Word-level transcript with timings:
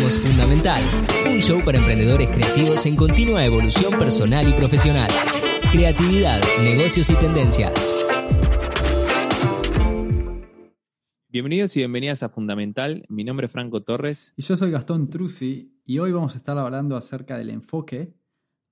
Somos 0.00 0.18
Fundamental, 0.18 0.82
un 1.26 1.40
show 1.40 1.62
para 1.62 1.76
emprendedores 1.76 2.30
creativos 2.30 2.86
en 2.86 2.96
continua 2.96 3.44
evolución 3.44 3.98
personal 3.98 4.48
y 4.48 4.54
profesional. 4.54 5.10
Creatividad, 5.70 6.40
negocios 6.62 7.10
y 7.10 7.16
tendencias. 7.16 7.74
Bienvenidos 11.28 11.76
y 11.76 11.80
bienvenidas 11.80 12.22
a 12.22 12.30
Fundamental. 12.30 13.04
Mi 13.10 13.24
nombre 13.24 13.44
es 13.44 13.52
Franco 13.52 13.82
Torres. 13.82 14.32
Y 14.38 14.42
yo 14.42 14.56
soy 14.56 14.70
Gastón 14.70 15.10
Trusi 15.10 15.74
y 15.84 15.98
hoy 15.98 16.12
vamos 16.12 16.32
a 16.32 16.38
estar 16.38 16.56
hablando 16.56 16.96
acerca 16.96 17.36
del 17.36 17.50
enfoque, 17.50 18.14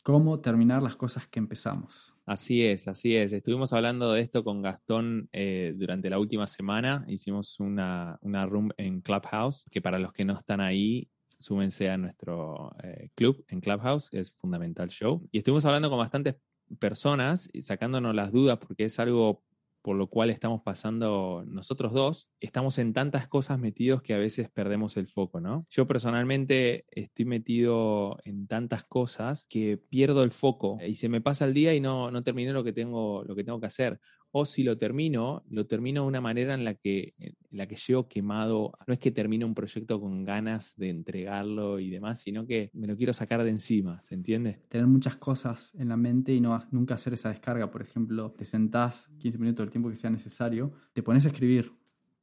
cómo 0.03 0.41
terminar 0.41 0.83
las 0.83 0.97
cosas 0.97 1.29
que 1.29 1.41
empezamos. 1.41 2.15
Así 2.25 2.65
es, 2.65 2.89
así 2.89 3.17
es. 3.17 3.35
Estuvimos 3.35 3.75
hablando 3.75 4.15
de 4.15 4.23
esto 4.23 4.45
con 4.45 4.63
Gastón 4.63 5.29
eh, 5.33 5.75
durante 5.77 6.09
la 6.09 6.19
última 6.19 6.47
semana. 6.47 7.05
Hicimos 7.07 7.61
una, 7.61 8.19
una 8.23 8.47
room 8.47 8.71
en 8.79 9.03
Clubhouse, 9.03 9.67
que 9.71 9.83
para 9.83 9.99
los 9.99 10.15
que 10.15 10.25
no 10.25 10.33
están 10.33 10.63
ahí, 10.63 11.11
súmense 11.39 11.91
a 11.91 11.97
nuestro 11.97 12.73
eh, 12.83 13.11
club 13.15 13.45
en 13.49 13.61
Clubhouse, 13.61 14.09
es 14.13 14.33
Fundamental 14.33 14.89
Show. 14.89 15.29
Y 15.31 15.39
estuvimos 15.39 15.65
hablando 15.65 15.91
con 15.91 15.99
bastantes 15.99 16.37
personas 16.79 17.49
y 17.53 17.63
sacándonos 17.63 18.15
las 18.15 18.33
dudas 18.33 18.59
porque 18.59 18.85
es 18.85 18.99
algo 18.99 19.43
por 19.83 19.97
lo 19.97 20.09
cual 20.09 20.29
estamos 20.29 20.61
pasando 20.63 21.45
nosotros 21.47 21.93
dos, 21.93 22.29
estamos 22.41 22.79
en 22.79 22.93
tantas 22.93 23.29
cosas 23.29 23.59
metidos 23.59 24.03
que 24.03 24.13
a 24.13 24.19
veces 24.19 24.51
perdemos 24.51 24.97
el 24.97 25.09
foco, 25.09 25.41
¿no? 25.41 25.67
Yo 25.71 25.87
personalmente 25.87 26.85
estoy 26.91 27.25
metido 27.25 28.19
en 28.25 28.47
tantas 28.47 28.85
cosas 28.85 29.47
que 29.49 29.79
pierdo 29.79 30.25
el 30.25 30.31
foco 30.31 30.79
y 30.87 30.97
se 30.97 31.09
me 31.09 31.21
pasa 31.21 31.45
el 31.45 31.55
día 31.55 31.75
y 31.75 31.81
no, 31.81 32.11
no 32.11 32.23
termino 32.23 32.53
lo 32.53 32.65
que, 32.65 32.73
tengo, 32.73 33.25
lo 33.25 33.35
que 33.35 33.45
tengo 33.45 33.61
que 33.61 33.67
hacer. 33.67 34.01
O 34.31 34.45
si 34.45 34.63
lo 34.63 34.77
termino, 34.77 35.43
lo 35.49 35.67
termino 35.67 36.03
de 36.03 36.09
una 36.09 36.21
manera 36.21 36.55
en 36.55 36.65
la 36.65 36.75
que, 36.75 37.15
en 37.19 37.35
la 37.51 37.67
que 37.67 37.77
llego 37.77 38.09
quemado. 38.09 38.73
No 38.87 38.93
es 38.93 39.01
que 39.01 39.11
termine 39.11 39.45
un 39.45 39.55
proyecto 39.55 40.01
con 40.01 40.25
ganas 40.25 40.77
de 40.77 40.91
entregarlo 40.91 41.79
y 41.79 41.91
demás, 41.91 42.21
sino 42.21 42.47
que 42.47 42.71
me 42.75 42.87
lo 42.87 42.97
quiero 42.97 43.13
sacar 43.13 43.43
de 43.43 43.51
encima, 43.51 44.03
¿se 44.03 44.15
entiende? 44.15 44.61
Tener 44.69 44.87
muchas 44.87 45.17
cosas 45.17 45.75
en 45.77 45.89
la 45.89 45.97
mente 45.97 46.35
y 46.35 46.41
no 46.41 46.59
nunca 46.71 46.95
hacer 46.95 47.15
esa 47.15 47.31
descarga. 47.31 47.71
Por 47.71 47.83
ejemplo, 47.83 48.33
te 48.33 48.45
sentás 48.45 49.11
15 49.19 49.39
minutos 49.39 49.65
del 49.65 49.71
tiempo 49.71 49.89
que 49.89 49.97
sea 49.97 50.11
necesario, 50.11 50.73
te 50.93 51.03
pones 51.03 51.25
a 51.25 51.29
escribir 51.29 51.73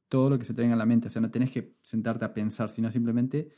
todo 0.08 0.30
lo 0.30 0.38
que 0.38 0.44
se 0.44 0.54
te 0.54 0.62
venga 0.62 0.74
a 0.74 0.78
la 0.78 0.86
mente. 0.86 1.08
O 1.08 1.10
sea, 1.10 1.22
no 1.22 1.30
tenés 1.30 1.50
que 1.50 1.76
sentarte 1.82 2.24
a 2.24 2.32
pensar, 2.32 2.68
sino 2.68 2.90
simplemente 2.92 3.48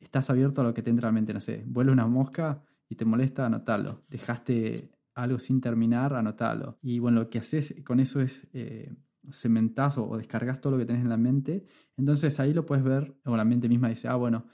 estás 0.00 0.30
abierto 0.30 0.60
a 0.60 0.64
lo 0.64 0.74
que 0.74 0.82
te 0.82 0.90
entra 0.90 1.08
a 1.08 1.10
la 1.10 1.14
mente. 1.14 1.32
No 1.32 1.40
sé, 1.40 1.62
vuelve 1.66 1.92
una 1.92 2.06
mosca 2.06 2.62
y 2.88 2.96
te 2.96 3.04
molesta, 3.04 3.46
anotalo. 3.46 4.02
Dejaste 4.08 4.90
algo 5.14 5.38
sin 5.38 5.60
terminar, 5.60 6.14
anotalo. 6.14 6.78
Y 6.82 6.98
bueno, 6.98 7.20
lo 7.20 7.30
que 7.30 7.38
haces 7.38 7.82
con 7.84 8.00
eso 8.00 8.20
es 8.20 8.48
eh, 8.52 8.94
cementás 9.30 9.98
o, 9.98 10.16
descargas 10.16 10.60
todo 10.60 10.72
lo 10.72 10.78
que 10.78 10.86
tenés 10.86 11.02
en 11.02 11.08
la 11.08 11.16
mente. 11.16 11.66
Entonces 11.96 12.38
ahí 12.40 12.52
lo 12.52 12.66
puedes 12.66 12.84
ver, 12.84 13.16
o 13.24 13.36
la 13.36 13.44
mente 13.44 13.68
misma 13.68 13.88
dice, 13.88 14.08
ah, 14.08 14.16
bueno, 14.16 14.46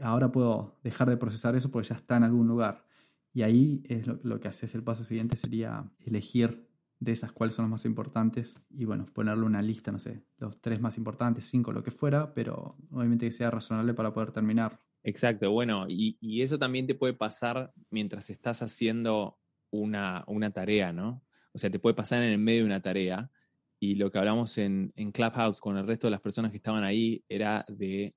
ahora 0.00 0.30
puedo 0.30 0.78
dejar 0.82 1.08
de 1.08 1.16
procesar 1.16 1.54
eso 1.54 1.70
porque 1.70 1.88
ya 1.88 1.94
está 1.94 2.16
en 2.16 2.24
algún 2.24 2.48
lugar. 2.48 2.86
Y 3.32 3.42
ahí 3.42 3.82
es 3.88 4.06
lo, 4.06 4.40
que 4.40 4.48
haces. 4.48 4.74
El 4.74 4.84
paso 4.84 5.04
siguiente 5.04 5.36
sería 5.36 5.90
elegir 5.98 6.68
de 7.00 7.12
esas 7.12 7.32
cuáles 7.32 7.54
son 7.54 7.64
los 7.64 7.70
más 7.70 7.84
importantes 7.84 8.56
y 8.70 8.84
bueno, 8.84 9.04
ponerle 9.12 9.44
una 9.44 9.60
lista, 9.60 9.90
no 9.90 9.98
sé, 9.98 10.24
los 10.38 10.60
tres 10.60 10.80
más 10.80 10.96
importantes, 10.96 11.44
cinco, 11.44 11.72
lo 11.72 11.82
que 11.82 11.90
fuera, 11.90 12.32
pero 12.32 12.76
obviamente 12.90 13.26
que 13.26 13.32
sea 13.32 13.50
razonable 13.50 13.92
para 13.92 14.14
poder 14.14 14.30
terminar. 14.30 14.80
Exacto, 15.02 15.50
bueno, 15.50 15.84
y 15.88 16.40
eso 16.40 16.58
también 16.58 16.86
te 16.86 16.94
puede 16.94 17.12
pasar 17.12 17.74
mientras 17.90 18.30
estás 18.30 18.62
haciendo 18.62 19.38
una, 19.80 20.24
una, 20.26 20.50
tarea, 20.50 20.92
¿no? 20.92 21.22
O 21.52 21.58
sea, 21.58 21.70
te 21.70 21.78
puede 21.78 21.94
pasar 21.94 22.22
en 22.22 22.30
el 22.30 22.38
medio 22.38 22.60
de 22.60 22.66
una 22.66 22.82
tarea. 22.82 23.30
Y 23.78 23.96
lo 23.96 24.10
que 24.10 24.18
hablamos 24.18 24.56
en, 24.58 24.92
en, 24.96 25.12
Clubhouse 25.12 25.60
con 25.60 25.76
el 25.76 25.86
resto 25.86 26.06
de 26.06 26.12
las 26.12 26.20
personas 26.20 26.50
que 26.50 26.56
estaban 26.56 26.84
ahí 26.84 27.24
era 27.28 27.64
de 27.68 28.14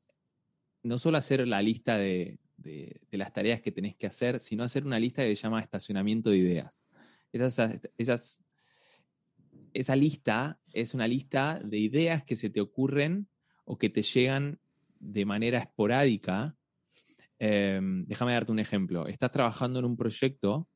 no 0.83 0.97
solo 0.97 1.17
hacer 1.17 1.45
la 1.47 1.61
lista 1.61 1.97
de, 1.97 2.39
de, 2.57 2.99
las 3.11 3.33
tareas 3.33 3.61
que 3.61 3.71
tenés 3.71 3.95
que 3.95 4.07
hacer, 4.07 4.39
sino 4.39 4.63
hacer 4.63 4.85
una 4.85 4.99
lista 4.99 5.23
que 5.23 5.35
se 5.35 5.43
llama 5.43 5.61
estacionamiento 5.61 6.29
de 6.29 6.37
ideas. 6.37 6.85
Esas, 7.31 7.79
esas, 7.97 8.43
esa 9.73 9.95
lista 9.95 10.59
es 10.73 10.93
una 10.93 11.07
lista 11.07 11.59
de 11.63 11.77
ideas 11.77 12.23
que 12.23 12.35
se 12.35 12.49
te 12.49 12.61
ocurren 12.61 13.27
o 13.65 13.77
que 13.77 13.89
te 13.89 14.01
llegan 14.01 14.59
de 14.99 15.25
manera 15.25 15.59
esporádica. 15.59 16.55
Eh, 17.39 17.79
déjame 17.81 18.33
darte 18.33 18.51
un 18.51 18.59
ejemplo. 18.59 19.07
Estás 19.07 19.31
trabajando 19.31 19.79
en 19.79 19.85
un 19.85 19.97
proyecto 19.97 20.67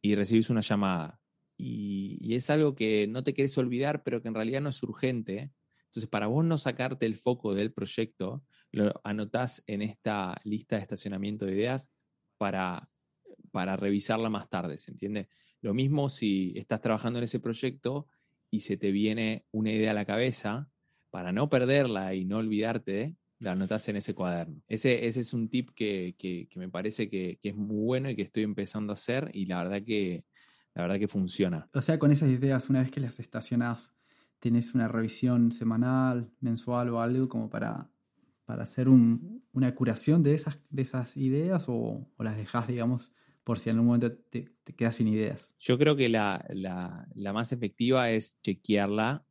y 0.00 0.14
recibes 0.14 0.50
una 0.50 0.60
llamada. 0.60 1.20
Y, 1.56 2.34
es 2.34 2.50
algo 2.50 2.74
que 2.74 3.06
no 3.08 3.24
te 3.24 3.34
quieres 3.34 3.56
olvidar, 3.58 4.02
pero 4.04 4.22
que 4.22 4.28
en 4.28 4.34
realidad 4.34 4.60
no 4.60 4.70
es 4.70 4.82
urgente. 4.82 5.52
Entonces, 5.86 6.08
para 6.08 6.26
vos 6.26 6.44
no 6.44 6.58
sacarte 6.58 7.06
el 7.06 7.16
foco 7.16 7.54
del 7.54 7.72
proyecto, 7.72 8.44
lo 8.70 8.92
anotás 9.02 9.64
en 9.66 9.82
esta 9.82 10.36
lista 10.44 10.76
de 10.76 10.82
estacionamiento 10.82 11.46
de 11.46 11.54
ideas 11.54 11.90
para, 12.36 12.90
para 13.50 13.76
revisarla 13.76 14.28
más 14.30 14.48
tarde, 14.48 14.78
¿se 14.78 14.92
entiende? 14.92 15.28
Lo 15.60 15.74
mismo 15.74 16.08
si 16.08 16.52
estás 16.56 16.80
trabajando 16.80 17.18
en 17.18 17.24
ese 17.24 17.40
proyecto 17.40 18.06
y 18.50 18.60
se 18.60 18.76
te 18.76 18.92
viene 18.92 19.46
una 19.50 19.72
idea 19.72 19.90
a 19.90 19.94
la 19.94 20.04
cabeza, 20.04 20.70
para 21.10 21.32
no 21.32 21.48
perderla 21.48 22.14
y 22.14 22.24
no 22.24 22.38
olvidarte, 22.38 23.16
la 23.38 23.52
anotas 23.52 23.88
en 23.88 23.96
ese 23.96 24.14
cuaderno. 24.14 24.62
Ese, 24.66 25.06
ese 25.06 25.20
es 25.20 25.32
un 25.32 25.48
tip 25.48 25.70
que, 25.70 26.14
que, 26.18 26.48
que 26.48 26.58
me 26.58 26.68
parece 26.68 27.08
que, 27.08 27.38
que, 27.40 27.50
es 27.50 27.56
muy 27.56 27.84
bueno 27.84 28.10
y 28.10 28.16
que 28.16 28.22
estoy 28.22 28.42
empezando 28.42 28.92
a 28.92 28.94
hacer 28.94 29.30
y 29.32 29.46
la 29.46 29.62
verdad 29.62 29.82
que, 29.82 30.24
la 30.74 30.82
verdad 30.82 30.98
que 30.98 31.08
funciona. 31.08 31.68
O 31.72 31.80
sea, 31.80 31.98
con 31.98 32.10
esas 32.10 32.30
ideas, 32.30 32.68
una 32.68 32.80
vez 32.80 32.90
que 32.90 33.00
las 33.00 33.20
estacionás, 33.20 33.94
tenés 34.38 34.74
una 34.74 34.88
revisión 34.88 35.52
semanal, 35.52 36.30
mensual 36.40 36.90
o 36.90 37.00
algo 37.00 37.28
como 37.28 37.50
para, 37.50 37.90
para 38.44 38.64
hacer 38.64 38.88
un, 38.88 39.42
una 39.52 39.74
curación 39.74 40.22
de 40.22 40.34
esas, 40.34 40.58
de 40.70 40.82
esas 40.82 41.16
ideas 41.16 41.66
o, 41.68 42.06
o 42.16 42.24
las 42.24 42.36
dejás, 42.36 42.68
digamos, 42.68 43.12
por 43.44 43.58
si 43.58 43.70
en 43.70 43.76
algún 43.76 43.86
momento 43.86 44.12
te, 44.12 44.52
te 44.62 44.74
quedas 44.74 44.96
sin 44.96 45.08
ideas. 45.08 45.54
Yo 45.58 45.78
creo 45.78 45.96
que 45.96 46.08
la, 46.08 46.44
la, 46.50 47.08
la 47.14 47.32
más 47.32 47.52
efectiva 47.52 48.10
es 48.10 48.40
chequearla 48.42 49.24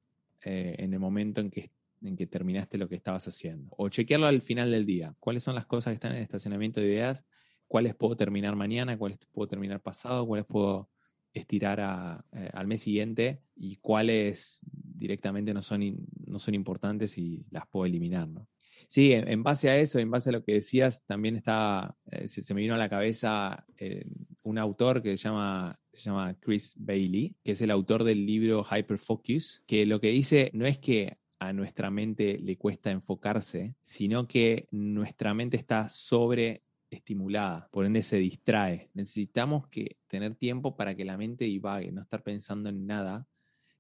eh, 0.44 0.75
en 0.79 0.94
el 0.94 1.00
momento 1.00 1.41
en 1.41 1.51
que 1.51 1.69
en 2.02 2.16
que 2.16 2.28
terminaste 2.28 2.78
lo 2.78 2.88
que 2.88 2.96
estabas 2.96 3.28
haciendo. 3.28 3.74
O 3.78 3.90
chequearlo 3.90 4.28
al 4.28 4.41
final 4.41 4.72
del 4.72 4.85
día. 4.85 5.16
¿Cuáles 5.19 5.44
son 5.44 5.56
las 5.56 5.66
cosas 5.66 5.91
que 5.91 5.96
están 5.96 6.12
en 6.12 6.18
el 6.18 6.24
estacionamiento 6.24 6.80
de 6.80 6.88
ideas? 6.88 7.25
¿Cuáles 7.68 7.96
puedo 7.96 8.16
terminar 8.16 8.56
mañana? 8.56 8.97
¿Cuáles 8.97 9.19
puedo 9.31 9.47
terminar 9.47 9.81
pasado? 9.81 10.25
¿Cuáles 10.25 10.46
puedo 10.46 10.90
estirar 11.34 12.24
eh, 12.34 12.50
al 12.53 12.68
mes 12.68 12.81
siguiente? 12.81 13.41
¿Y 13.56 13.75
cuáles 13.75 14.59
directamente 14.62 15.53
no 15.53 15.62
son, 15.62 15.81
no 16.25 16.40
son 16.40 16.56
importantes 16.56 17.18
y 17.18 17.46
las 17.52 17.68
puedo 17.68 17.86
eliminar? 17.86 18.28
¿no? 18.28 18.47
Sí, 18.88 19.12
en, 19.13 19.44
base 19.44 19.69
a 19.69 19.78
eso, 19.78 20.00
en 20.00 20.09
base 20.09 20.30
a 20.30 20.34
lo 20.34 20.44
que 20.44 20.53
decías, 20.53 21.06
también 21.06 21.36
está, 21.36 21.96
eh, 22.12 22.28
se, 22.28 22.41
se, 22.41 22.53
me 22.53 22.62
vino 22.62 22.75
a 22.75 22.78
la 22.78 22.90
cabeza 22.90 23.66
eh, 23.78 24.06
un 24.44 24.57
autor 24.57 25.02
que 25.02 25.18
se 25.18 25.24
llama, 25.24 25.78
se 25.91 26.03
llama 26.03 26.38
Chris 26.40 26.74
Bailey, 26.78 27.36
que 27.44 27.52
es 27.52 27.62
el 27.62 27.72
autor 27.72 28.03
del 28.06 28.25
libro 28.25 28.63
Hyperfocus, 28.63 29.63
que 29.68 29.86
lo 29.86 30.00
que 30.00 30.09
dice 30.09 30.52
no 30.53 30.66
es 30.66 30.78
que 30.78 31.18
a 31.40 31.53
nuestra 31.53 31.92
mente 31.92 32.40
le 32.40 32.58
cuesta 32.58 32.92
enfocarse, 32.92 33.75
sino 33.84 34.28
que 34.28 34.68
nuestra 34.72 35.34
mente 35.34 35.58
está 35.58 35.90
sobreestimulada, 35.90 37.70
por 37.72 37.86
ende 37.86 38.02
se 38.02 38.18
distrae. 38.18 38.90
Necesitamos 38.94 39.68
que 39.68 39.98
tener 40.08 40.36
tiempo 40.36 40.75
para 40.75 40.96
que 40.96 41.06
la 41.06 41.18
mente 41.18 41.46
divague, 41.46 41.92
no 41.92 42.02
estar 42.02 42.24
pensando 42.24 42.70
en 42.70 42.86
nada, 42.86 43.28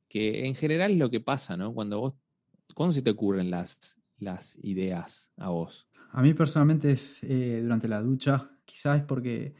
que 0.07 0.45
en 0.45 0.55
general 0.55 0.91
es 0.91 0.97
lo 0.97 1.09
que 1.09 1.19
pasa, 1.19 1.57
¿no? 1.57 1.73
Cuando 1.73 1.99
vos, 1.99 2.13
¿cuándo 2.75 2.93
se 2.93 3.01
te 3.01 3.11
ocurren 3.11 3.49
las, 3.49 3.99
las 4.17 4.57
ideas 4.63 5.31
a 5.37 5.49
vos? 5.49 5.87
A 6.11 6.21
mí 6.21 6.33
personalmente 6.33 6.91
es 6.91 7.19
eh, 7.23 7.59
durante 7.61 7.87
la 7.87 8.01
ducha, 8.01 8.51
quizás 8.65 8.99
es 8.99 9.05
porque 9.05 9.55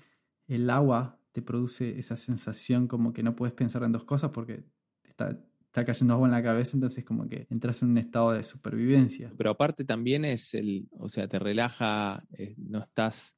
el 0.47 0.69
agua 0.69 1.19
te 1.31 1.41
produce 1.41 1.99
esa 1.99 2.15
sensación 2.15 2.87
como 2.87 3.13
que 3.13 3.23
no 3.23 3.35
puedes 3.35 3.53
pensar 3.53 3.83
en 3.83 3.91
dos 3.91 4.05
cosas 4.05 4.31
porque 4.31 4.63
está 5.03 5.39
está 5.67 5.85
cayendo 5.85 6.15
agua 6.15 6.27
en 6.27 6.31
la 6.31 6.43
cabeza, 6.43 6.75
entonces 6.75 7.05
como 7.05 7.27
que 7.27 7.47
entras 7.49 7.81
en 7.81 7.89
un 7.89 7.97
estado 7.97 8.31
de 8.31 8.43
supervivencia. 8.43 9.31
Pero 9.37 9.51
aparte 9.51 9.83
también 9.83 10.25
es 10.25 10.53
el, 10.53 10.87
o 10.91 11.09
sea, 11.09 11.27
te 11.27 11.39
relaja, 11.39 12.23
eh, 12.33 12.55
no 12.57 12.79
estás, 12.79 13.37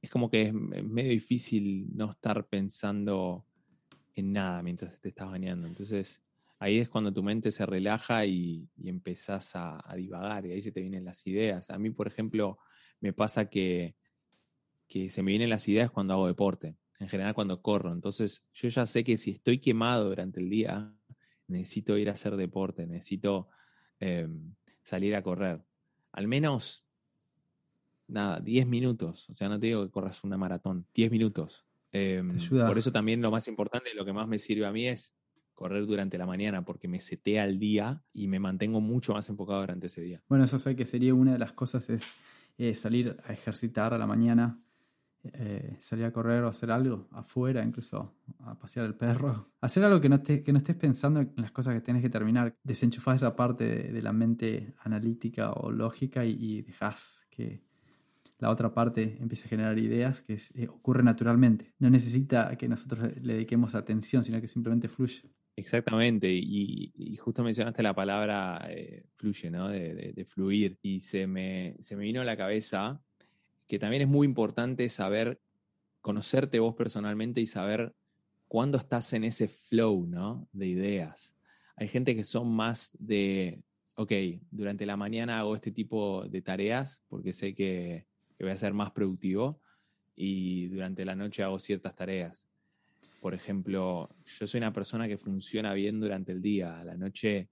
es 0.00 0.10
como 0.10 0.30
que 0.30 0.42
es 0.42 0.54
medio 0.54 1.10
difícil 1.10 1.88
no 1.94 2.12
estar 2.12 2.46
pensando 2.46 3.46
en 4.14 4.32
nada 4.32 4.62
mientras 4.62 5.00
te 5.00 5.08
estás 5.08 5.28
bañando. 5.28 5.66
Entonces 5.66 6.22
ahí 6.58 6.78
es 6.78 6.88
cuando 6.88 7.12
tu 7.12 7.22
mente 7.22 7.50
se 7.50 7.66
relaja 7.66 8.24
y, 8.26 8.68
y 8.76 8.88
empezás 8.88 9.56
a, 9.56 9.80
a, 9.84 9.96
divagar 9.96 10.46
y 10.46 10.52
ahí 10.52 10.62
se 10.62 10.72
te 10.72 10.80
vienen 10.80 11.04
las 11.04 11.26
ideas. 11.26 11.70
A 11.70 11.78
mí, 11.78 11.90
por 11.90 12.06
ejemplo, 12.06 12.58
me 13.00 13.12
pasa 13.12 13.48
que, 13.50 13.96
que 14.88 15.10
se 15.10 15.22
me 15.22 15.32
vienen 15.32 15.50
las 15.50 15.68
ideas 15.68 15.90
cuando 15.90 16.14
hago 16.14 16.26
deporte, 16.26 16.76
en 16.98 17.08
general 17.08 17.34
cuando 17.34 17.60
corro. 17.60 17.92
Entonces 17.92 18.44
yo 18.54 18.68
ya 18.68 18.86
sé 18.86 19.04
que 19.04 19.18
si 19.18 19.32
estoy 19.32 19.58
quemado 19.58 20.08
durante 20.08 20.40
el 20.40 20.48
día, 20.48 20.94
necesito 21.48 21.96
ir 21.96 22.08
a 22.08 22.12
hacer 22.12 22.36
deporte, 22.36 22.86
necesito 22.86 23.48
eh, 24.00 24.28
salir 24.82 25.14
a 25.16 25.22
correr. 25.22 25.64
Al 26.12 26.28
menos, 26.28 26.86
nada, 28.08 28.40
10 28.40 28.66
minutos. 28.66 29.28
O 29.30 29.34
sea, 29.34 29.48
no 29.48 29.58
te 29.58 29.66
digo 29.66 29.84
que 29.84 29.90
corras 29.90 30.24
una 30.24 30.36
maratón, 30.36 30.86
10 30.94 31.10
minutos. 31.10 31.66
Eh, 31.92 32.22
por 32.50 32.76
eso 32.76 32.92
también 32.92 33.22
lo 33.22 33.30
más 33.30 33.48
importante, 33.48 33.94
lo 33.94 34.04
que 34.04 34.12
más 34.12 34.28
me 34.28 34.38
sirve 34.38 34.66
a 34.66 34.72
mí 34.72 34.86
es 34.86 35.16
correr 35.54 35.86
durante 35.86 36.18
la 36.18 36.26
mañana 36.26 36.64
porque 36.64 36.86
me 36.86 37.00
setea 37.00 37.44
el 37.44 37.58
día 37.58 38.02
y 38.12 38.28
me 38.28 38.38
mantengo 38.38 38.80
mucho 38.80 39.14
más 39.14 39.28
enfocado 39.30 39.60
durante 39.60 39.86
ese 39.86 40.02
día. 40.02 40.22
Bueno, 40.28 40.44
eso 40.44 40.58
sé 40.58 40.76
que 40.76 40.84
sería 40.84 41.14
una 41.14 41.32
de 41.32 41.38
las 41.38 41.52
cosas 41.52 41.88
es 41.88 42.06
eh, 42.58 42.74
salir 42.74 43.16
a 43.24 43.32
ejercitar 43.32 43.94
a 43.94 43.98
la 43.98 44.06
mañana, 44.06 44.60
eh, 45.24 45.78
salir 45.80 46.04
a 46.04 46.12
correr 46.12 46.44
o 46.44 46.48
hacer 46.48 46.70
algo 46.70 47.08
afuera, 47.12 47.64
incluso 47.64 48.14
a 48.46 48.58
pasear 48.58 48.86
el 48.86 48.94
perro. 48.94 49.52
Hacer 49.60 49.84
algo 49.84 50.00
que 50.00 50.08
no, 50.08 50.16
estés 50.16 50.76
pensando 50.76 51.20
en 51.20 51.32
las 51.36 51.52
cosas 51.52 51.74
que 51.74 51.80
tienes 51.80 52.02
que 52.02 52.10
terminar. 52.10 52.56
Desenchufar 52.62 53.16
esa 53.16 53.34
parte 53.34 53.92
de, 53.92 54.02
la 54.02 54.12
mente 54.12 54.74
analítica 54.78 55.52
o 55.52 55.70
lógica 55.70 56.24
y, 56.24 56.32
y 56.32 56.62
dejas 56.62 57.26
que 57.30 57.66
la 58.38 58.50
otra 58.50 58.72
parte 58.72 59.16
empiece 59.20 59.46
a 59.46 59.48
generar 59.48 59.78
ideas 59.78 60.20
que 60.20 60.38
eh, 60.54 60.68
ocurre 60.68 61.02
naturalmente. 61.02 61.74
No 61.78 61.88
necesita 61.90 62.56
que 62.56 62.68
nosotros 62.68 63.16
le 63.20 63.34
dediquemos 63.34 63.74
atención, 63.74 64.22
sino 64.22 64.40
que 64.40 64.46
simplemente 64.46 64.88
fluye. 64.88 65.22
Exactamente, 65.58 66.28
y, 66.30 67.16
justo 67.16 67.42
mencionaste 67.42 67.82
la 67.82 67.94
palabra 67.94 68.66
eh, 68.68 69.06
fluye, 69.14 69.50
¿no? 69.50 69.68
De, 69.68 70.26
fluir, 70.26 70.78
y 70.82 71.00
se 71.00 71.26
me, 71.26 71.74
se 71.78 71.96
me 71.96 72.04
vino 72.04 72.20
a 72.20 72.24
la 72.24 72.36
cabeza 72.36 73.02
que 73.66 73.78
también 73.78 74.02
es 74.02 74.08
muy 74.08 74.26
importante 74.26 74.86
saber 74.90 75.40
conocerte 76.02 76.60
vos 76.60 76.74
personalmente 76.74 77.40
y 77.40 77.46
saber 77.46 77.96
cuándo 78.48 78.78
estás 78.78 79.12
en 79.12 79.24
ese 79.24 79.48
flow, 79.48 80.06
¿no? 80.06 80.48
De 80.52 80.66
ideas. 80.66 81.34
Hay 81.76 81.88
gente 81.88 82.14
que 82.14 82.24
son 82.24 82.48
más 82.54 82.92
de, 82.98 83.62
ok, 83.96 84.12
durante 84.50 84.86
la 84.86 84.96
mañana 84.96 85.38
hago 85.38 85.54
este 85.54 85.70
tipo 85.70 86.26
de 86.28 86.42
tareas 86.42 87.02
porque 87.08 87.32
sé 87.32 87.54
que, 87.54 88.06
que 88.36 88.44
voy 88.44 88.52
a 88.52 88.56
ser 88.56 88.72
más 88.72 88.92
productivo 88.92 89.60
y 90.14 90.68
durante 90.68 91.04
la 91.04 91.14
noche 91.14 91.42
hago 91.42 91.58
ciertas 91.58 91.94
tareas. 91.94 92.48
Por 93.20 93.34
ejemplo, 93.34 94.08
yo 94.24 94.46
soy 94.46 94.58
una 94.58 94.72
persona 94.72 95.08
que 95.08 95.18
funciona 95.18 95.74
bien 95.74 96.00
durante 96.00 96.32
el 96.32 96.40
día. 96.40 96.80
A 96.80 96.84
la 96.84 96.96
noche 96.96 97.50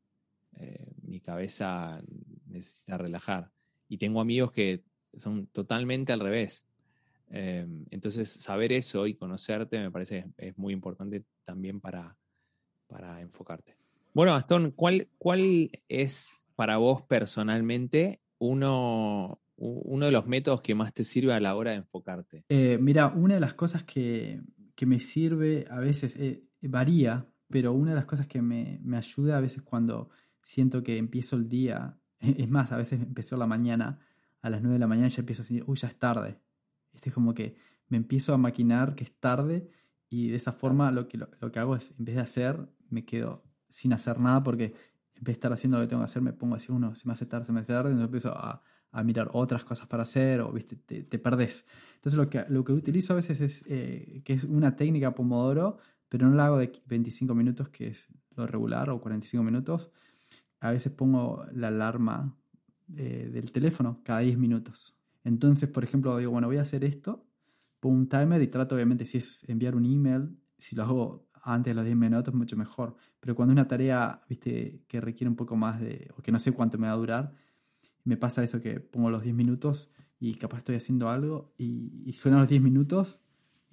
eh, 0.56 0.94
mi 1.02 1.20
cabeza 1.20 2.02
necesita 2.46 2.96
relajar. 2.96 3.50
Y 3.88 3.99
tengo 3.99 4.20
amigos 4.20 4.52
que 4.52 4.85
son 5.17 5.46
totalmente 5.49 6.12
al 6.12 6.20
revés. 6.20 6.67
Em, 7.30 7.84
entonces, 7.90 8.30
saber 8.30 8.72
eso 8.72 9.06
y 9.06 9.14
conocerte 9.14 9.78
me 9.78 9.90
parece 9.90 10.26
es 10.36 10.56
muy 10.56 10.72
importante 10.72 11.24
también 11.42 11.80
para, 11.80 12.16
para 12.86 13.20
enfocarte. 13.20 13.76
Bueno, 14.12 14.32
Gastón, 14.32 14.70
¿cuál, 14.70 15.08
¿cuál 15.18 15.70
es 15.88 16.36
para 16.54 16.76
vos 16.76 17.02
personalmente 17.02 18.20
uno, 18.38 19.40
uno 19.56 20.06
de 20.06 20.12
los 20.12 20.26
métodos 20.26 20.60
que 20.60 20.74
más 20.74 20.92
te 20.92 21.04
sirve 21.04 21.34
a 21.34 21.40
la 21.40 21.56
hora 21.56 21.72
de 21.72 21.78
enfocarte? 21.78 22.44
Eh, 22.48 22.78
mira, 22.80 23.08
una 23.08 23.34
de 23.34 23.40
las 23.40 23.54
cosas 23.54 23.82
que, 23.82 24.40
que 24.74 24.86
me 24.86 25.00
sirve 25.00 25.66
a 25.70 25.80
veces, 25.80 26.16
eh, 26.16 26.44
varía, 26.62 27.26
pero 27.48 27.72
una 27.72 27.90
de 27.90 27.96
las 27.96 28.06
cosas 28.06 28.26
que 28.26 28.42
me, 28.42 28.78
me, 28.82 28.96
ayuda 28.96 29.38
a 29.38 29.40
veces 29.40 29.62
cuando 29.62 30.10
siento 30.42 30.82
que 30.82 30.96
empiezo 30.96 31.36
el 31.36 31.48
día, 31.48 31.98
es 32.20 32.48
más, 32.48 32.72
a 32.72 32.76
veces 32.76 33.00
empezó 33.00 33.36
la 33.36 33.46
mañana, 33.46 33.98
a 34.42 34.50
las 34.50 34.60
9 34.60 34.74
de 34.74 34.80
la 34.80 34.86
mañana 34.86 35.08
ya 35.08 35.20
empiezo 35.20 35.42
a 35.42 35.44
decir, 35.44 35.64
uy, 35.66 35.76
ya 35.76 35.88
es 35.88 35.96
tarde. 35.96 36.38
Este 36.94 37.11
es 37.11 37.14
como 37.14 37.35
que 37.35 37.56
me 37.88 37.96
empiezo 37.96 38.35
a 38.35 38.38
maquinar 38.38 38.94
que 38.94 39.05
es 39.05 39.14
tarde 39.14 39.69
y 40.08 40.29
de 40.29 40.37
esa 40.37 40.52
forma 40.52 40.91
lo 40.91 41.08
que, 41.08 41.19
lo, 41.19 41.52
que 41.52 41.58
hago 41.58 41.76
es, 41.76 41.93
en 41.99 42.05
vez 42.05 42.14
de 42.17 42.20
hacer, 42.20 42.69
me 42.91 43.05
quedo 43.05 43.44
sin 43.69 43.93
hacer 43.93 44.20
nada 44.20 44.43
porque 44.43 44.64
en 44.64 45.25
vez 45.25 45.26
de 45.26 45.32
estar 45.32 45.52
haciendo 45.52 45.79
lo 45.79 45.85
que 45.85 45.88
tengo 45.88 46.02
que 46.02 46.06
hacer, 46.06 46.23
me 46.23 46.32
pongo 46.32 46.55
a 46.55 46.58
decir, 46.58 46.73
uno, 46.73 46.94
se 46.94 47.06
me 47.06 47.12
hace 47.12 47.26
tarde, 47.26 47.46
se 47.46 47.52
me 47.52 47.61
hace 47.61 47.73
tarde, 47.73 47.91
entonces 47.91 48.06
empiezo 48.06 48.31
a, 48.37 48.62
a 48.94 49.02
mirar 49.02 49.31
otras 49.32 49.64
cosas 49.64 49.88
para 49.88 50.05
hacer 50.05 50.41
o 50.41 50.52
¿viste? 50.52 50.76
Te, 50.76 51.02
te, 51.02 51.19
perdés. 51.19 51.67
Entonces 51.96 52.17
lo 52.17 52.31
que, 52.31 52.44
lo 52.49 52.64
que 52.64 52.73
utilizo 52.73 53.12
a 53.12 53.17
veces 53.17 53.41
es 53.41 53.64
eh, 53.69 54.23
que 54.25 54.35
es 54.35 54.44
una 54.44 54.76
técnica 54.76 55.14
Pomodoro, 55.14 55.79
pero 56.08 56.29
no 56.29 56.37
la 56.37 56.46
hago 56.46 56.58
de 56.58 56.73
25 56.87 57.35
minutos, 57.35 57.69
que 57.70 57.88
es 57.88 58.08
lo 58.37 58.46
regular, 58.46 58.91
o 58.91 59.00
45 59.00 59.43
minutos. 59.43 59.91
A 60.61 60.70
veces 60.70 60.93
pongo 60.93 61.44
la 61.52 61.69
alarma 61.69 62.37
eh, 62.96 63.31
del 63.32 63.50
teléfono 63.50 64.00
cada 64.05 64.20
10 64.20 64.38
minutos. 64.38 64.96
Entonces, 65.24 65.68
por 65.68 65.82
ejemplo, 65.84 66.16
digo, 66.18 66.30
bueno, 66.30 66.46
voy 66.46 66.58
a 66.58 66.62
hacer 66.62 66.84
esto, 66.84 67.26
pongo 67.80 67.96
un 67.96 68.08
timer 68.08 68.40
y 68.42 68.48
trato 68.48 68.74
obviamente 68.74 69.04
si 69.04 69.18
es 69.18 69.48
enviar 69.48 69.74
un 69.74 69.84
email, 69.84 70.38
si 70.58 70.76
lo 70.76 70.84
hago 70.84 71.28
antes 71.42 71.72
de 71.72 71.74
los 71.74 71.84
10 71.84 71.96
minutos, 71.96 72.32
mucho 72.34 72.56
mejor. 72.56 72.96
Pero 73.20 73.34
cuando 73.34 73.52
es 73.52 73.56
una 73.56 73.68
tarea, 73.68 74.22
viste, 74.28 74.84
que 74.86 75.00
requiere 75.00 75.28
un 75.28 75.36
poco 75.36 75.56
más 75.56 75.80
de, 75.80 76.10
o 76.16 76.22
que 76.22 76.32
no 76.32 76.38
sé 76.38 76.52
cuánto 76.52 76.78
me 76.78 76.86
va 76.86 76.92
a 76.92 76.96
durar, 76.96 77.32
me 78.04 78.16
pasa 78.16 78.44
eso 78.44 78.60
que 78.60 78.80
pongo 78.80 79.10
los 79.10 79.22
10 79.22 79.34
minutos 79.34 79.90
y 80.20 80.34
capaz 80.34 80.58
estoy 80.58 80.76
haciendo 80.76 81.08
algo 81.08 81.52
y, 81.58 82.04
y 82.06 82.30
los 82.30 82.48
10 82.48 82.62
minutos 82.62 83.20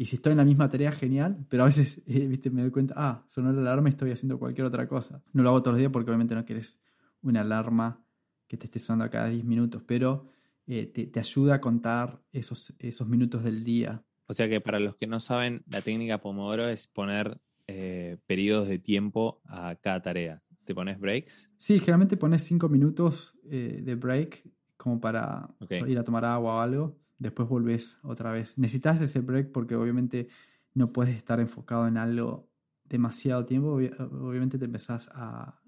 y 0.01 0.05
si 0.05 0.15
estoy 0.15 0.31
en 0.31 0.39
la 0.39 0.45
misma 0.45 0.67
tarea, 0.67 0.91
genial, 0.91 1.45
pero 1.47 1.61
a 1.61 1.67
veces 1.67 2.01
eh, 2.07 2.25
¿viste? 2.25 2.49
me 2.49 2.63
doy 2.63 2.71
cuenta, 2.71 2.95
ah, 2.97 3.23
sonó 3.27 3.53
la 3.53 3.61
alarma 3.61 3.87
y 3.87 3.91
estoy 3.91 4.09
haciendo 4.09 4.39
cualquier 4.39 4.65
otra 4.65 4.87
cosa. 4.87 5.21
No 5.31 5.43
lo 5.43 5.49
hago 5.49 5.61
todos 5.61 5.73
los 5.73 5.79
días 5.79 5.91
porque 5.91 6.09
obviamente 6.09 6.33
no 6.33 6.43
quieres 6.43 6.81
una 7.21 7.41
alarma 7.41 8.03
que 8.47 8.57
te 8.57 8.65
esté 8.65 8.79
sonando 8.79 9.11
cada 9.11 9.27
10 9.27 9.45
minutos, 9.45 9.83
pero 9.85 10.25
eh, 10.67 10.85
te, 10.87 11.07
te, 11.07 11.19
ayuda 11.19 11.55
a 11.55 11.61
contar 11.61 12.21
esos, 12.31 12.73
esos 12.79 13.07
minutos 13.07 13.43
del 13.43 13.63
día. 13.63 14.03
O 14.27 14.33
sea 14.33 14.47
que 14.47 14.61
para 14.61 14.79
los 14.79 14.95
que 14.95 15.07
no 15.07 15.19
saben, 15.19 15.63
la 15.67 15.81
técnica 15.81 16.19
Pomodoro 16.19 16.67
es 16.69 16.87
poner 16.87 17.41
eh, 17.67 18.17
periodos 18.27 18.67
de 18.67 18.79
tiempo 18.79 19.41
a 19.45 19.75
cada 19.75 20.01
tarea. 20.01 20.41
¿Te 20.65 20.75
pones 20.75 20.99
breaks? 20.99 21.53
Sí, 21.55 21.79
generalmente 21.79 22.17
pones 22.17 22.43
cinco 22.43 22.67
minutos 22.67 23.37
eh, 23.49 23.81
de 23.81 23.95
break 23.95 24.43
como 24.75 24.99
para, 24.99 25.49
ir 25.87 25.97
a 25.97 26.03
tomar 26.03 26.25
agua 26.25 26.55
o 26.55 26.59
algo. 26.59 26.97
Después 27.17 27.47
volvés 27.47 27.97
otra 28.03 28.31
vez. 28.33 28.57
Necesitas 28.57 28.99
ese 29.01 29.21
break 29.21 29.51
porque 29.51 29.75
obviamente 29.75 30.27
no 30.73 30.91
puedes 30.91 31.15
estar 31.15 31.39
enfocado 31.39 31.87
en 31.87 31.97
algo 31.97 32.49
demasiado 32.85 33.45
tiempo. 33.45 33.73
Obviamente 33.73 34.57
te 34.57 34.65
empezás 34.65 35.09
a... 35.13 35.60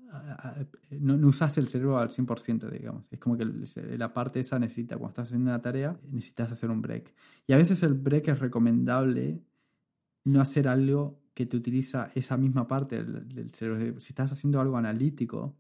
no, 1.00 1.16
usas 1.28 1.58
el 1.58 1.68
cerebro 1.68 1.98
al 1.98 2.10
100%, 2.10 2.70
digamos. 2.70 3.06
Es 3.12 3.20
como 3.20 3.38
que 3.38 3.46
la 3.98 4.14
parte 4.14 4.40
esa 4.40 4.60
necesita, 4.60 4.96
cuando 4.96 5.10
estás 5.10 5.30
haciendo 5.30 5.50
una 5.50 5.62
tarea, 5.62 6.00
necesitas 6.12 6.52
hacer 6.52 6.70
un 6.70 6.82
break. 6.82 7.14
Y 7.48 7.54
a 7.54 7.58
veces 7.58 7.84
el 7.84 7.94
break 7.94 8.28
es 8.30 8.40
recomendable 8.40 9.42
no 10.26 10.42
hacer 10.42 10.68
algo 10.68 11.22
que 11.34 11.46
te 11.46 11.58
utiliza 11.58 12.10
esa 12.16 12.38
misma 12.38 12.68
parte 12.68 13.04
del, 13.04 13.52
cerebro. 13.52 14.00
Si 14.00 14.10
estás 14.10 14.32
haciendo 14.32 14.62
algo 14.62 14.78
analítico, 14.78 15.58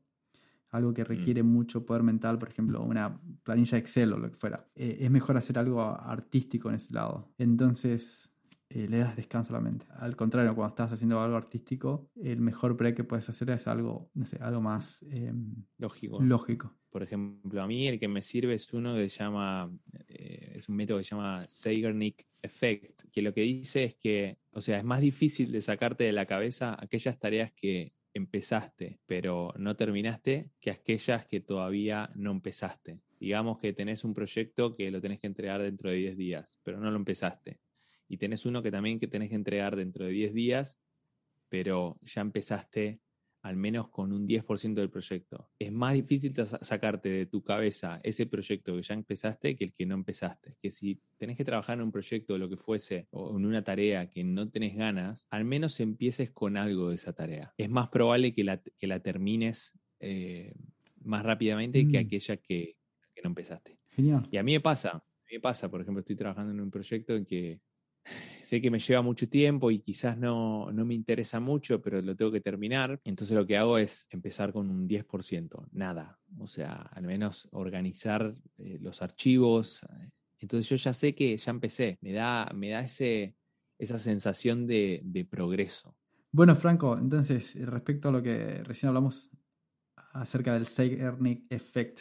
algo 0.69 0.93
que 0.93 1.03
mm. 1.03 1.07
requiere 1.07 1.43
mucho 1.43 1.85
poder 1.85 2.03
mental, 2.03 2.37
por 2.37 2.49
ejemplo, 2.49 2.83
una 2.83 3.19
planilla 3.43 3.77
Excel 3.77 4.13
o 4.13 4.17
lo 4.17 4.29
que 4.29 4.37
fuera, 4.37 4.67
eh, 4.75 4.97
es 5.01 5.11
mejor 5.11 5.37
hacer 5.37 5.57
algo 5.57 5.81
artístico 5.81 6.69
en 6.69 6.75
ese 6.75 6.93
lado. 6.93 7.33
Entonces, 7.37 8.32
eh, 8.75 8.87
le 8.89 8.97
das 8.97 9.15
descanso 9.15 9.53
a 9.53 9.57
la 9.57 9.61
mente. 9.61 9.85
Al 9.99 10.15
contrario, 10.15 10.55
cuando 10.55 10.69
estás 10.69 10.91
haciendo 10.91 11.21
algo 11.21 11.37
artístico, 11.37 12.09
el 12.19 12.41
mejor 12.41 12.75
break 12.75 12.95
que 12.95 13.03
puedes 13.03 13.29
hacer 13.29 13.51
es 13.51 13.67
algo, 13.67 14.09
no 14.15 14.25
sé, 14.25 14.39
algo 14.41 14.61
más 14.61 15.03
em, 15.11 15.63
lógico. 15.77 16.19
lógico. 16.19 16.75
Por 16.89 17.03
ejemplo, 17.03 17.61
a 17.61 17.67
mí 17.67 17.87
el 17.87 17.99
que 17.99 18.07
me 18.07 18.23
sirve 18.23 18.55
es 18.55 18.73
uno 18.73 18.95
que 18.95 19.09
se 19.11 19.19
llama, 19.19 19.71
eh, 20.07 20.53
es 20.55 20.69
un 20.69 20.75
método 20.75 20.97
que 20.97 21.03
se 21.03 21.11
llama 21.11 21.43
Zeigarnik 21.47 22.25
Effect, 22.41 23.11
que 23.11 23.21
lo 23.21 23.31
que 23.31 23.41
dice 23.41 23.83
es 23.83 23.95
que, 23.95 24.39
o 24.51 24.59
sea, 24.59 24.79
es 24.79 24.83
más 24.83 25.01
difícil 25.01 25.51
de 25.51 25.61
sacarte 25.61 26.05
de 26.05 26.11
la 26.11 26.25
cabeza 26.25 26.75
aquellas 26.79 27.19
tareas 27.19 27.51
que 27.51 27.91
empezaste 28.15 28.99
pero 29.07 29.53
no 29.57 29.75
terminaste 29.75 30.51
que 30.59 30.69
aquellas 30.69 31.25
que 31.25 31.41
todavía 31.41 32.09
no 32.15 32.31
empezaste. 32.31 32.99
Digamos 33.19 33.59
que 33.59 33.73
tenés 33.73 34.03
un 34.03 34.13
proyecto 34.13 34.75
que 34.75 34.91
lo 34.91 34.99
tenés 34.99 35.19
que 35.19 35.27
entregar 35.27 35.61
dentro 35.61 35.89
de 35.89 35.95
10 35.97 36.17
días, 36.17 36.59
pero 36.63 36.79
no 36.79 36.91
lo 36.91 36.97
empezaste 36.97 37.59
y 38.13 38.17
tenés 38.17 38.45
uno 38.45 38.61
que 38.61 38.69
también 38.69 38.99
que 38.99 39.07
tenés 39.07 39.29
que 39.29 39.35
entregar 39.35 39.75
dentro 39.75 40.05
de 40.05 40.11
10 40.11 40.35
días, 40.35 40.79
pero 41.49 41.97
ya 42.03 42.21
empezaste 42.21 43.01
al 43.41 43.57
menos 43.57 43.89
con 43.89 44.13
un 44.13 44.27
10% 44.27 44.75
del 44.75 44.91
proyecto. 44.91 45.49
Es 45.57 45.71
más 45.71 45.95
difícil 45.95 46.31
sacarte 46.35 47.09
de 47.09 47.25
tu 47.25 47.43
cabeza 47.43 47.99
ese 48.03 48.27
proyecto 48.27 48.75
que 48.75 48.83
ya 48.83 48.93
empezaste 48.93 49.55
que 49.55 49.63
el 49.63 49.73
que 49.73 49.87
no 49.87 49.95
empezaste. 49.95 50.55
Que 50.59 50.71
si 50.71 51.01
tenés 51.17 51.35
que 51.37 51.43
trabajar 51.43 51.79
en 51.79 51.85
un 51.85 51.91
proyecto 51.91 52.35
o 52.35 52.37
lo 52.37 52.47
que 52.47 52.55
fuese, 52.55 53.07
o 53.09 53.35
en 53.35 53.47
una 53.47 53.63
tarea 53.63 54.11
que 54.11 54.23
no 54.23 54.47
tenés 54.49 54.75
ganas, 54.75 55.27
al 55.31 55.43
menos 55.43 55.79
empieces 55.79 56.31
con 56.31 56.55
algo 56.55 56.89
de 56.89 56.95
esa 56.95 57.13
tarea. 57.13 57.55
Es 57.57 57.69
más 57.69 57.89
probable 57.89 58.31
que 58.31 58.43
la, 58.43 58.61
que 58.61 58.85
la 58.85 58.99
termines 58.99 59.77
eh, 59.99 60.53
más 61.01 61.23
rápidamente 61.23 61.87
que 61.87 61.97
mm. 61.97 62.05
aquella 62.05 62.37
que, 62.37 62.77
que 63.15 63.21
no 63.23 63.29
empezaste. 63.29 63.79
Genial. 63.89 64.29
Y 64.31 64.37
a 64.37 64.43
mí 64.43 64.53
me 64.53 64.61
pasa, 64.61 64.91
a 64.91 65.25
mí 65.29 65.33
me 65.33 65.39
pasa, 65.39 65.69
por 65.69 65.81
ejemplo, 65.81 66.01
estoy 66.01 66.15
trabajando 66.15 66.53
en 66.53 66.61
un 66.61 66.69
proyecto 66.69 67.15
en 67.15 67.25
que 67.25 67.59
sé 68.43 68.61
que 68.61 68.69
me 68.69 68.79
lleva 68.79 69.01
mucho 69.01 69.27
tiempo 69.27 69.71
y 69.71 69.79
quizás 69.79 70.17
no, 70.17 70.71
no, 70.71 70.85
me 70.85 70.93
interesa 70.93 71.39
mucho, 71.39 71.81
pero 71.81 72.01
lo 72.01 72.15
tengo 72.15 72.31
que 72.31 72.41
terminar. 72.41 72.99
Entonces 73.03 73.35
lo 73.35 73.47
que 73.47 73.57
hago 73.57 73.77
es 73.77 74.07
empezar 74.11 74.53
con 74.53 74.69
un 74.69 74.87
10%, 74.87 75.67
nada. 75.71 76.19
O 76.39 76.47
sea, 76.47 76.73
al 76.73 77.03
menos 77.03 77.47
organizar 77.51 78.35
eh, 78.57 78.77
los 78.81 79.01
archivos. 79.01 79.81
Entonces 80.39 80.69
yo 80.69 80.75
ya 80.75 80.93
sé 80.93 81.15
que 81.15 81.37
ya 81.37 81.51
empecé. 81.51 81.97
Me 82.01 82.11
da, 82.11 82.51
me 82.53 82.69
da 82.69 82.81
ese, 82.81 83.35
esa 83.77 83.97
sensación 83.97 84.67
de, 84.67 85.27
progreso. 85.29 85.95
Bueno, 86.31 86.55
Franco, 86.55 86.97
entonces, 86.97 87.55
respecto 87.65 88.09
a 88.09 88.11
lo 88.11 88.23
que 88.23 88.63
recién 88.63 88.87
hablamos 88.89 89.29
acerca 90.13 90.53
del 90.53 90.67
Zeigarnik 90.67 91.45
Effect, 91.49 91.99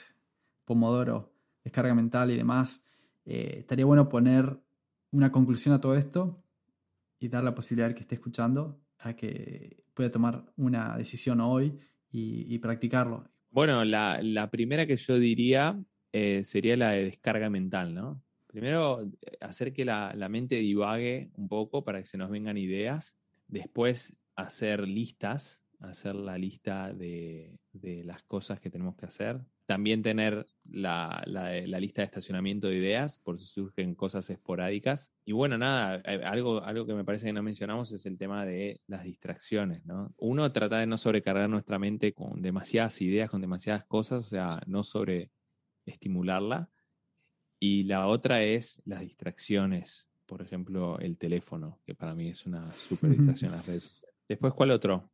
Pomodoro, 0.65 1.35
descarga 1.63 1.95
mental 1.95 2.31
y 2.31 2.37
demás, 2.37 2.85
eh, 3.25 3.57
estaría 3.59 3.85
bueno 3.85 4.09
poner 4.09 4.62
una 5.13 5.31
conclusión 5.31 5.75
a 5.75 5.81
todo 5.81 5.95
esto 5.95 6.43
y 7.21 7.29
dar 7.29 7.45
la 7.45 7.55
posibilidad 7.55 7.89
al 7.89 7.95
que 7.95 8.01
esté 8.01 8.17
escuchando 8.17 8.81
a 8.99 9.15
que 9.15 9.85
pueda 9.95 10.11
tomar 10.11 10.53
una 10.57 10.97
decisión 10.97 11.41
hoy 11.41 11.79
y, 12.11 12.59
practicarlo. 12.59 13.31
Bueno, 13.51 13.85
la, 13.85 14.49
primera 14.51 14.87
que 14.87 14.97
yo 14.97 15.19
diría 15.19 15.83
eh, 16.13 16.43
sería 16.45 16.77
la 16.77 16.91
de 16.91 17.05
descarga 17.05 17.49
mental, 17.49 17.95
¿no? 17.95 18.23
Primero, 18.47 19.03
eh, 19.03 19.39
hacer 19.41 19.73
que 19.73 19.85
la, 19.85 20.13
la 20.15 20.29
mente 20.29 20.57
divague 20.57 21.31
un 21.37 21.49
poco 21.49 21.85
para 21.85 22.01
que 22.01 22.07
se 22.07 22.19
nos 22.19 22.31
vengan 22.31 22.59
ideas. 22.59 23.17
Después, 23.49 24.25
hacer 24.37 24.87
listas, 24.87 25.62
hacer 25.83 26.15
la 26.15 26.39
lista 26.39 26.93
de, 26.93 27.59
de 27.73 28.05
las 28.05 28.23
cosas 28.23 28.61
que 28.61 28.71
tenemos 28.71 28.97
que 28.97 29.07
hacer. 29.07 29.41
También 29.67 30.03
tener 30.03 30.47
la, 30.65 31.23
la, 31.27 31.61
la, 31.67 31.81
lista 31.81 32.03
de 32.03 32.07
estacionamiento 32.07 32.69
de 32.69 32.77
ideas 32.77 33.19
por 33.19 33.39
si 33.39 33.47
surgen 33.47 33.95
cosas 33.95 34.29
esporádicas. 34.31 35.13
Y 35.25 35.33
bueno, 35.33 35.59
nada, 35.59 36.03
eh, 36.05 36.23
algo, 36.25 36.63
algo 36.63 36.87
que 36.87 36.95
me 36.95 37.05
parece 37.05 37.27
que 37.27 37.33
no 37.33 37.43
mencionamos 37.43 37.91
es 37.93 38.07
el 38.07 38.19
tema 38.19 38.45
de 38.45 38.81
las 38.87 39.05
distracciones. 39.05 39.85
¿no? 39.85 40.13
Uno 40.19 40.51
trata 40.53 40.79
de 40.79 40.87
no 40.87 40.99
sobrecargar 40.99 41.49
nuestra 41.49 41.79
mente 41.79 42.13
con 42.13 42.43
demasiadas 42.43 43.01
ideas, 43.01 43.31
con 43.31 43.41
demasiadas 43.41 43.85
cosas, 43.85 44.27
o 44.27 44.29
sea, 44.29 44.61
no 44.67 44.83
sobreestimularla. 44.83 46.71
Y 47.59 47.85
la 47.85 48.09
otra 48.09 48.43
es 48.43 48.83
las 48.85 49.01
distracciones, 49.01 50.11
por 50.27 50.43
ejemplo, 50.43 50.99
el 50.99 51.17
teléfono, 51.17 51.81
que 51.85 51.95
para 51.95 52.15
mí 52.15 52.29
es 52.29 52.47
una 52.47 52.73
súper 52.73 53.11
distracción 53.11 53.53
las 53.53 53.67
redes 53.67 53.85
sociales. 53.85 54.17
Después, 54.29 54.53
¿cuál 54.55 54.73
otro? 54.73 55.13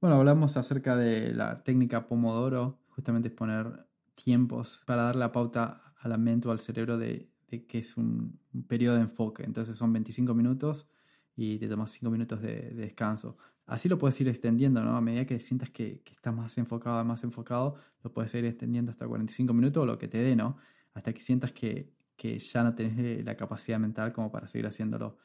Bueno, 0.00 0.16
hablamos 0.16 0.56
acerca 0.56 0.94
de 0.94 1.32
la 1.32 1.56
técnica 1.56 2.06
Pomodoro, 2.06 2.78
justamente 2.88 3.28
es 3.28 3.34
poner 3.34 3.86
tiempos 4.14 4.80
para 4.86 5.04
dar 5.04 5.16
la 5.16 5.32
pauta 5.32 5.94
a 5.96 6.08
la 6.08 6.18
mente 6.18 6.48
o 6.48 6.50
al 6.50 6.60
cerebro 6.60 6.98
de, 6.98 7.30
que 7.66 7.78
es 7.78 7.96
un, 7.96 8.38
un, 8.52 8.62
periodo 8.64 8.96
de 8.96 9.02
enfoque. 9.02 9.42
Entonces 9.44 9.76
son 9.76 9.92
25 9.92 10.34
minutos 10.34 10.88
y 11.34 11.58
te 11.58 11.66
tomas 11.68 11.90
5 11.92 12.10
minutos 12.10 12.42
de, 12.42 12.70
de, 12.70 12.74
descanso. 12.74 13.38
Así 13.64 13.88
lo 13.88 13.98
puedes 13.98 14.20
ir 14.20 14.28
extendiendo, 14.28 14.82
¿no? 14.82 14.96
A 14.96 15.00
medida 15.00 15.24
que 15.24 15.40
sientas 15.40 15.70
que, 15.70 16.02
que, 16.02 16.12
estás 16.12 16.34
más 16.34 16.56
enfocado, 16.58 17.02
más 17.04 17.24
enfocado, 17.24 17.76
lo 18.02 18.12
puedes 18.12 18.34
ir 18.34 18.44
extendiendo 18.44 18.90
hasta 18.90 19.06
45 19.06 19.54
minutos 19.54 19.82
o 19.82 19.86
lo 19.86 19.98
que 19.98 20.08
te 20.08 20.18
dé, 20.18 20.36
¿no? 20.36 20.58
Hasta 20.94 21.12
que 21.12 21.20
sientas 21.20 21.52
que, 21.52 21.90
que 22.16 22.38
ya 22.38 22.62
no 22.62 22.74
tenés 22.74 23.24
la 23.24 23.34
capacidad 23.36 23.78
mental 23.78 24.12
como 24.12 24.30
para 24.30 24.46
seguir 24.46 24.66
haciéndolo. 24.66 25.16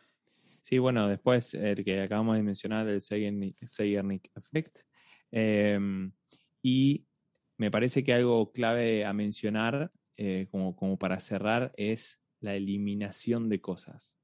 Sí, 0.61 0.77
bueno, 0.77 1.07
después 1.07 1.53
el 1.53 1.83
que 1.83 2.01
acabamos 2.01 2.35
de 2.35 2.43
mencionar, 2.43 2.87
el 2.87 3.01
Zeigarnik 3.01 4.31
Effect. 4.35 4.79
Eh, 5.31 5.79
y 6.61 7.05
me 7.57 7.71
parece 7.71 8.03
que 8.03 8.13
algo 8.13 8.51
clave 8.51 9.05
a 9.05 9.13
mencionar, 9.13 9.91
eh, 10.17 10.47
como, 10.51 10.75
como, 10.75 10.97
para 10.97 11.19
cerrar, 11.19 11.71
es 11.75 12.21
la 12.39 12.55
eliminación 12.55 13.49
de 13.49 13.61
cosas. 13.61 14.17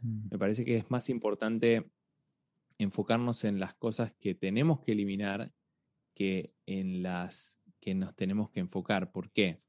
Mm. 0.00 0.28
Me 0.30 0.38
parece 0.38 0.64
que 0.64 0.76
es 0.76 0.90
más 0.90 1.08
importante 1.08 1.90
enfocarnos 2.78 3.44
en 3.44 3.60
las 3.60 3.74
cosas 3.74 4.12
que 4.14 4.34
tenemos 4.34 4.80
que 4.80 4.92
eliminar 4.92 5.52
que 6.14 6.54
en 6.66 7.02
las 7.02 7.60
que 7.80 7.94
nos 7.94 8.14
tenemos 8.14 8.50
que 8.50 8.60
enfocar. 8.60 9.12
¿Por 9.12 9.30
qué? 9.32 9.62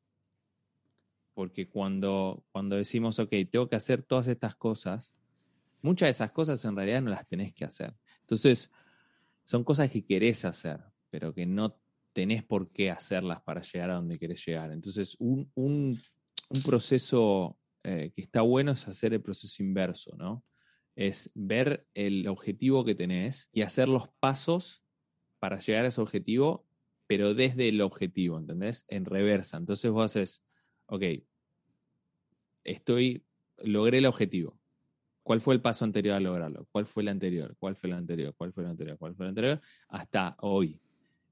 Porque 1.34 1.70
cuando, 1.70 2.46
cuando 2.52 2.76
decimos, 2.76 3.20
ok, 3.20 3.32
tengo 3.50 3.70
que 3.70 3.76
hacer 3.76 4.04
todas 4.04 4.28
estas 4.28 4.56
cosas, 4.56 5.16
muchas 5.84 6.08
de 6.08 6.12
esas 6.12 6.32
cosas 6.32 6.64
en 6.66 6.76
realidad 6.76 7.04
no 7.04 7.12
las 7.12 7.28
tenés 7.28 7.54
que 7.54 7.66
hacer. 7.66 7.94
Entonces, 8.22 8.72
son 9.44 9.64
cosas 9.64 9.92
que 9.92 10.04
querés 10.04 10.46
hacer, 10.46 10.80
pero 11.12 11.34
que 11.34 11.46
no 11.46 11.80
tenés 12.14 12.44
por 12.44 12.72
qué 12.72 12.90
hacerlas 12.90 13.42
para 13.42 13.62
llegar 13.62 13.92
a 13.92 13.96
donde 13.96 14.18
querés 14.18 14.44
llegar. 14.46 14.72
Entonces, 14.72 15.16
un, 15.20 15.52
un, 15.54 16.02
un 16.50 16.62
proceso 16.64 17.60
eh, 17.84 18.12
que 18.16 18.22
está 18.22 18.42
bueno 18.42 18.72
es 18.72 18.88
hacer 18.88 19.14
el 19.14 19.22
proceso 19.22 19.62
inverso, 19.62 20.16
¿no? 20.18 20.44
Es 20.96 21.32
ver 21.36 21.86
el 21.94 22.28
objetivo 22.28 22.86
que 22.86 22.96
tenés 22.96 23.50
y 23.52 23.62
hacer 23.62 23.90
los 23.90 24.08
pasos 24.20 24.84
para 25.40 25.60
llegar 25.60 25.84
a 25.84 25.90
ese 25.90 26.00
objetivo, 26.00 26.66
pero 27.08 27.34
desde 27.34 27.68
el 27.68 27.82
objetivo, 27.82 28.38
¿entendés? 28.38 28.86
En 28.88 29.04
reversa. 29.04 29.58
Entonces 29.58 29.92
vos 29.92 30.06
haces, 30.06 30.46
ok, 30.86 31.04
estoy, 32.64 33.26
logré 33.58 33.98
el 33.98 34.06
objetivo. 34.06 34.63
¿Cuál 35.24 35.40
fue 35.40 35.56
el 35.56 35.62
paso 35.62 35.86
anterior 35.86 36.16
a 36.16 36.20
lograrlo? 36.20 36.68
¿Cuál 36.70 36.86
fue 36.86 37.02
el 37.02 37.10
anterior? 37.10 37.56
¿Cuál 37.58 37.78
fue 37.78 37.90
el 37.90 37.96
anterior? 37.96 38.36
¿Cuál 38.36 38.52
fue 38.52 38.64
el 38.64 38.70
anterior? 38.70 38.98
¿Cuál 38.98 39.16
fue 39.16 39.26
el 39.26 39.30
anterior? 39.30 39.62
Hasta 39.88 40.36
hoy. 40.42 40.82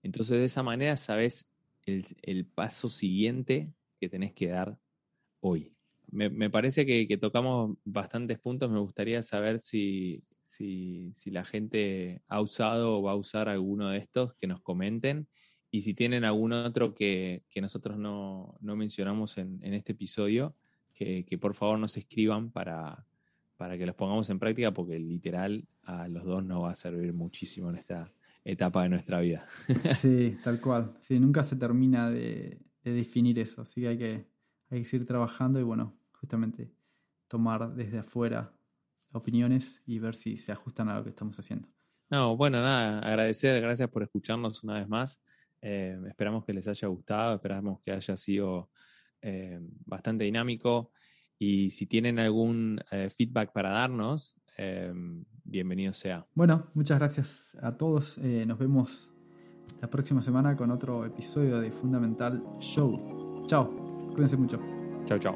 Entonces, 0.01 0.39
de 0.39 0.45
esa 0.45 0.63
manera 0.63 0.95
sabes 0.95 1.53
el, 1.85 2.05
el 2.21 2.45
paso 2.45 2.87
siguiente 2.87 3.73
que 3.99 4.07
tenés 4.07 4.33
que 4.33 4.47
dar 4.47 4.79
hoy. 5.41 5.73
Me, 6.09 6.29
me 6.29 6.49
parece 6.49 6.85
que, 6.85 7.17
tocamos 7.17 7.77
bastantes 7.83 8.39
puntos. 8.39 8.71
Me 8.71 8.79
gustaría 8.79 9.21
saber 9.23 9.59
si, 9.61 10.23
si, 10.43 11.11
si, 11.13 11.29
la 11.29 11.43
gente 11.43 12.23
ha 12.27 12.41
usado 12.41 12.97
o 12.97 13.03
va 13.03 13.11
a 13.11 13.15
usar 13.15 13.49
alguno 13.49 13.89
de 13.89 13.97
estos, 13.99 14.33
que 14.35 14.47
nos 14.47 14.61
comenten. 14.61 15.27
Y 15.69 15.81
si 15.81 15.93
tienen 15.93 16.23
algún 16.23 16.53
otro 16.53 16.93
que, 16.93 17.43
que 17.49 17.61
nosotros 17.61 17.97
no, 17.97 18.55
no 18.61 18.75
mencionamos 18.77 19.37
en, 19.37 19.59
en, 19.63 19.73
este 19.73 19.93
episodio, 19.93 20.55
que 20.93 21.37
por 21.39 21.55
favor 21.55 21.79
nos 21.79 21.97
escriban 21.97 22.51
para, 22.51 23.07
para 23.61 23.77
que 23.77 23.85
los 23.85 23.93
pongamos 23.93 24.27
en 24.31 24.39
práctica, 24.39 24.71
porque 24.71 24.97
literal 24.97 25.67
a 25.83 26.07
los 26.07 26.25
dos 26.25 26.43
nos 26.43 26.63
va 26.63 26.71
a 26.71 26.75
servir 26.75 27.13
muchísimo 27.13 27.69
en 27.69 27.75
esta 27.75 28.11
etapa 28.43 28.81
de 28.81 28.89
nuestra 28.89 29.19
vida. 29.19 29.45
Sí, 29.93 30.35
tal 30.43 30.59
cual. 30.59 30.97
Sí, 30.99 31.19
nunca 31.19 31.43
se 31.43 31.57
termina 31.57 32.09
de, 32.09 32.59
de 32.83 32.91
definir 32.91 33.37
eso, 33.37 33.61
así 33.61 33.81
que 33.81 33.87
hay, 33.89 33.97
que 33.99 34.25
hay 34.71 34.79
que 34.79 34.85
seguir 34.85 35.05
trabajando 35.05 35.59
y 35.59 35.63
bueno, 35.63 35.95
justamente 36.13 36.71
tomar 37.27 37.75
desde 37.75 37.99
afuera 37.99 38.51
opiniones 39.11 39.83
y 39.85 39.99
ver 39.99 40.15
si 40.15 40.37
se 40.37 40.51
ajustan 40.51 40.89
a 40.89 40.95
lo 40.95 41.03
que 41.03 41.11
estamos 41.11 41.37
haciendo. 41.37 41.67
No, 42.09 42.35
bueno, 42.35 42.63
nada, 42.63 42.97
agradecer, 42.97 43.61
gracias 43.61 43.87
por 43.91 44.01
escucharnos 44.01 44.63
una 44.63 44.79
vez 44.79 44.87
más. 44.87 45.21
Eh, 45.61 45.99
esperamos 46.07 46.45
que 46.45 46.53
les 46.53 46.67
haya 46.67 46.87
gustado, 46.87 47.35
esperamos 47.35 47.79
que 47.79 47.91
haya 47.91 48.17
sido 48.17 48.71
eh, 49.21 49.59
bastante 49.85 50.23
dinámico. 50.23 50.89
Y 51.43 51.71
si 51.71 51.87
tienen 51.87 52.19
algún 52.19 52.79
eh, 52.91 53.09
feedback 53.09 53.51
para 53.51 53.71
darnos, 53.71 54.35
eh, 54.59 54.93
bienvenido 55.43 55.91
sea. 55.91 56.27
Bueno, 56.35 56.67
muchas 56.75 56.99
gracias 56.99 57.57
a 57.63 57.75
todos. 57.77 58.19
Eh, 58.19 58.45
nos 58.45 58.59
vemos 58.59 59.11
la 59.81 59.89
próxima 59.89 60.21
semana 60.21 60.55
con 60.55 60.69
otro 60.69 61.03
episodio 61.03 61.59
de 61.59 61.71
Fundamental 61.71 62.43
Show. 62.59 63.43
Chao, 63.47 63.71
cuídense 64.11 64.37
mucho. 64.37 64.61
Chao, 65.05 65.17
chao. 65.17 65.35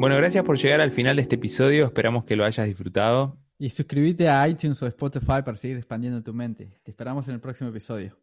Bueno, 0.00 0.16
gracias 0.16 0.42
por 0.46 0.56
llegar 0.56 0.80
al 0.80 0.92
final 0.92 1.16
de 1.16 1.22
este 1.22 1.34
episodio. 1.34 1.84
Esperamos 1.84 2.24
que 2.24 2.36
lo 2.36 2.46
hayas 2.46 2.66
disfrutado. 2.66 3.36
Y 3.58 3.68
suscríbete 3.68 4.30
a 4.30 4.48
iTunes 4.48 4.82
o 4.82 4.86
Spotify 4.86 5.42
para 5.44 5.56
seguir 5.56 5.76
expandiendo 5.76 6.22
tu 6.22 6.32
mente. 6.32 6.80
Te 6.84 6.90
esperamos 6.90 7.28
en 7.28 7.34
el 7.34 7.40
próximo 7.42 7.68
episodio. 7.68 8.16